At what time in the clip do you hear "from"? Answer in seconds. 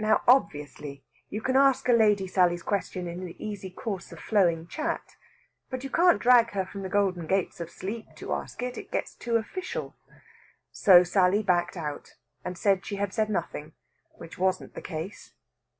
6.66-6.82